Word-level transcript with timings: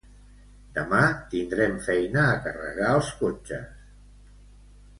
Demà 0.77 1.01
tindrem 1.33 1.75
feina 1.89 2.25
a 2.31 2.39
carregar 2.47 2.89
els 2.97 3.13
cotxes 3.23 3.69